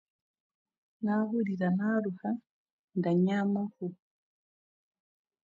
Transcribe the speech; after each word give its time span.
Naahurira 1.03 1.67
naaruha, 1.77 2.29
ndanyaamaho. 2.97 3.87